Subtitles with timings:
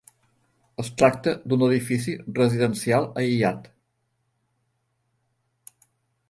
[0.83, 3.69] Es tracta d'un edifici residencial aïllat.